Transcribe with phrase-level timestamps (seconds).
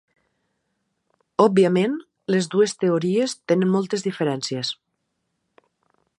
[1.45, 1.93] Òbviament,
[2.37, 4.75] les dues teories tenen moltes diferències.